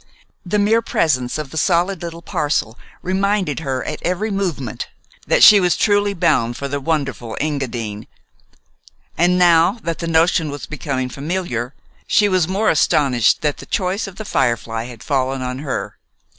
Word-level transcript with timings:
The 0.43 0.57
mere 0.57 0.81
presence 0.81 1.37
of 1.37 1.51
the 1.51 1.57
solid 1.59 2.01
little 2.01 2.23
parcel 2.23 2.75
reminded 3.03 3.59
her 3.59 3.85
at 3.85 4.01
every 4.01 4.31
movement 4.31 4.87
that 5.27 5.43
she 5.43 5.59
was 5.59 5.77
truly 5.77 6.15
bound 6.15 6.57
for 6.57 6.67
the 6.67 6.79
wonderful 6.79 7.37
Engadine, 7.39 8.07
and, 9.15 9.37
now 9.37 9.77
that 9.83 9.99
the 9.99 10.07
notion 10.07 10.49
was 10.49 10.65
becoming 10.65 11.09
familiar, 11.09 11.75
she 12.07 12.27
was 12.27 12.47
the 12.47 12.51
more 12.51 12.71
astonished 12.71 13.43
that 13.43 13.57
the 13.57 13.67
choice 13.67 14.07
of 14.07 14.15
"The 14.15 14.25
Firefly" 14.25 14.85
had 14.85 15.03
fallen 15.03 15.43
on 15.43 15.59
her. 15.59 15.99